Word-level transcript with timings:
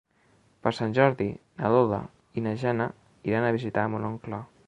Per 0.67 0.71
Sant 0.77 0.95
Jordi 0.99 1.27
na 1.59 1.71
Lola 1.75 2.01
i 2.41 2.43
na 2.47 2.55
Jana 2.63 2.89
iran 3.31 3.49
a 3.51 3.55
visitar 3.59 3.87
mon 3.97 4.09
oncle. 4.13 4.45